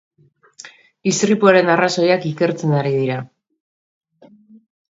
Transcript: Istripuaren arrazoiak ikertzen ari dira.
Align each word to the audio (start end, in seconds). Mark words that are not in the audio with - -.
Istripuaren 1.11 1.69
arrazoiak 1.75 2.25
ikertzen 2.31 2.75
ari 2.81 2.97
dira. 2.97 3.19